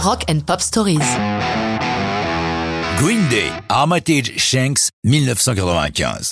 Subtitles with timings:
[0.00, 1.00] Rock and Pop Stories.
[2.98, 6.30] Green Day, Armitage Shanks, 1995.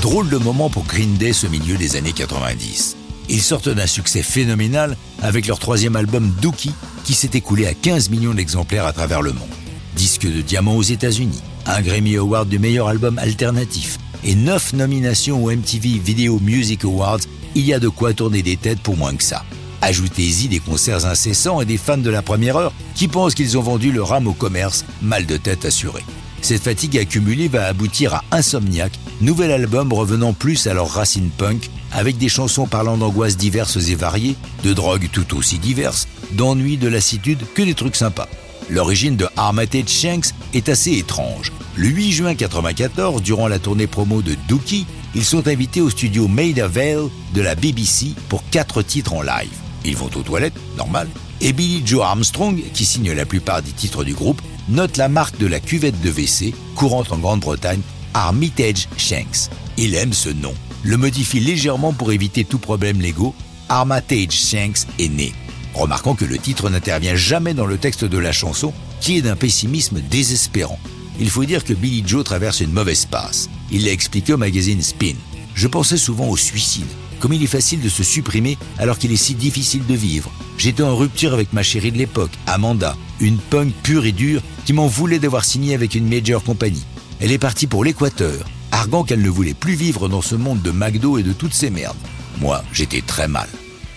[0.00, 2.96] Drôle de moment pour Green Day ce milieu des années 90.
[3.28, 6.72] Ils sortent d'un succès phénoménal avec leur troisième album Dookie
[7.04, 9.50] qui s'est écoulé à 15 millions d'exemplaires à travers le monde.
[9.94, 15.44] Disque de diamant aux États-Unis, un Grammy Award du meilleur album alternatif et 9 nominations
[15.44, 17.20] au MTV Video Music Awards,
[17.54, 19.44] il y a de quoi tourner des têtes pour moins que ça.
[19.82, 23.62] Ajoutez-y des concerts incessants et des fans de la première heure qui pensent qu'ils ont
[23.62, 26.02] vendu leur âme au commerce, mal de tête assuré.
[26.42, 31.70] Cette fatigue accumulée va aboutir à Insomniac, nouvel album revenant plus à leur racine punk,
[31.92, 36.88] avec des chansons parlant d'angoisses diverses et variées, de drogues tout aussi diverses, d'ennuis, de
[36.88, 38.28] lassitude, que des trucs sympas.
[38.68, 41.52] L'origine de Armitage Shanks est assez étrange.
[41.76, 46.26] Le 8 juin 1994, durant la tournée promo de Dookie, ils sont invités au studio
[46.28, 49.65] Maida Vale de la BBC pour quatre titres en live.
[49.86, 51.08] Ils vont aux toilettes, normal.
[51.40, 55.38] Et Billy Joe Armstrong, qui signe la plupart des titres du groupe, note la marque
[55.38, 57.80] de la cuvette de WC, courante en Grande-Bretagne,
[58.12, 59.48] Armitage Shanks.
[59.76, 63.34] Il aime ce nom, le modifie légèrement pour éviter tout problème légaux.
[63.68, 65.32] Armitage Shanks est né.
[65.74, 69.36] Remarquons que le titre n'intervient jamais dans le texte de la chanson, qui est d'un
[69.36, 70.80] pessimisme désespérant.
[71.20, 73.48] Il faut dire que Billy Joe traverse une mauvaise passe.
[73.70, 75.14] Il l'a expliqué au magazine Spin.
[75.54, 76.86] Je pensais souvent au suicide,
[77.20, 80.30] comme il est facile de se supprimer alors qu'il est si difficile de vivre.
[80.58, 84.72] J'étais en rupture avec ma chérie de l'époque, Amanda, une punk pure et dure qui
[84.72, 86.84] m'en voulait d'avoir signé avec une major compagnie.
[87.20, 90.70] Elle est partie pour l'Équateur, arguant qu'elle ne voulait plus vivre dans ce monde de
[90.70, 91.96] McDo et de toutes ces merdes.
[92.40, 93.48] Moi, j'étais très mal.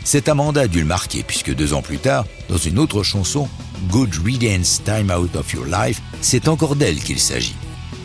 [0.04, 3.48] Cette Amanda a dû le marquer puisque deux ans plus tard, dans une autre chanson,
[3.90, 7.56] Good Riddance Time Out of Your Life, c'est encore d'elle qu'il s'agit.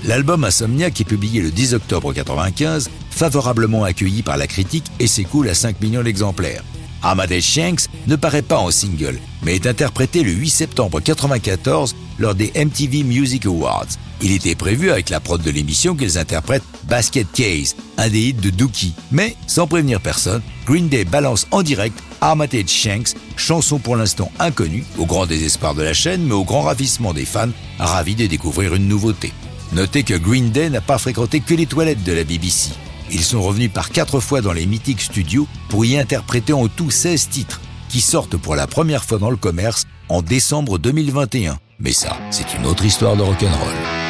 [0.06, 5.06] L'album Insomnia, qui est publié le 10 octobre 1995, favorablement accueilli par la critique et
[5.06, 6.62] s'écoule à 5 millions d'exemplaires.
[7.02, 12.34] Amadeus Shanks ne paraît pas en single, mais est interprété le 8 septembre 1994 lors
[12.34, 13.88] des MTV Music Awards.
[14.20, 18.34] Il était prévu avec la prod de l'émission qu'ils interprètent Basket Case, un des hits
[18.34, 18.94] de Dookie.
[19.10, 24.84] Mais, sans prévenir personne, Green Day balance en direct Armitage Shanks, chanson pour l'instant inconnue,
[24.98, 28.74] au grand désespoir de la chaîne, mais au grand ravissement des fans, ravis de découvrir
[28.74, 29.32] une nouveauté.
[29.72, 32.70] Notez que Green Day n'a pas fréquenté que les toilettes de la BBC.
[33.10, 36.90] Ils sont revenus par quatre fois dans les mythiques studios pour y interpréter en tout
[36.90, 41.58] 16 titres, qui sortent pour la première fois dans le commerce en décembre 2021.
[41.80, 44.03] Mais ça, c'est une autre histoire de rock'n'roll.